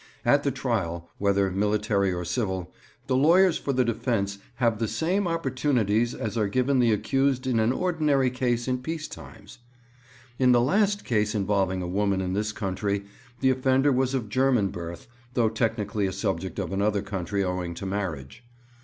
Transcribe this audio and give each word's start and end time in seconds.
At 0.25 0.41
the 0.41 0.49
trial, 0.49 1.11
whether 1.19 1.51
military 1.51 2.11
or 2.11 2.25
civil, 2.25 2.73
the 3.05 3.15
lawyers 3.15 3.59
for 3.59 3.71
the 3.71 3.85
defence 3.85 4.39
have 4.55 4.79
the 4.79 4.87
same 4.87 5.27
opportunities 5.27 6.15
as 6.15 6.35
are 6.35 6.47
given 6.47 6.79
the 6.79 6.91
accused 6.91 7.45
in 7.45 7.59
an 7.59 7.71
ordinary 7.71 8.31
case 8.31 8.67
in 8.67 8.79
peace 8.79 9.07
times. 9.07 9.59
'In 10.39 10.53
the 10.53 10.59
last 10.59 11.05
case 11.05 11.35
involving 11.35 11.83
a 11.83 11.87
woman 11.87 12.19
in 12.19 12.33
this 12.33 12.51
country 12.51 13.05
the 13.41 13.51
offender 13.51 13.91
was 13.91 14.15
of 14.15 14.27
German 14.27 14.69
birth, 14.69 15.05
though 15.35 15.49
technically 15.49 16.07
a 16.07 16.11
subject 16.11 16.57
of 16.57 16.73
another 16.73 17.03
country 17.03 17.43
owing 17.43 17.75
to 17.75 17.85
marriage. 17.85 18.43